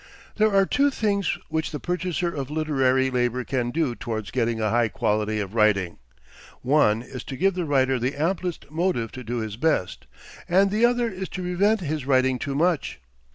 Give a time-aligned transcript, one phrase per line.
[0.37, 4.71] There are two things which the purchaser of literary labor can do towards getting a
[4.71, 5.99] high quality of writing.
[6.63, 10.07] One is, to give the writer the amplest motive to do his best;
[10.49, 12.99] and the other is, to prevent his writing too much.